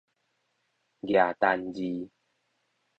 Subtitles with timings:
[1.03, 2.09] 額單字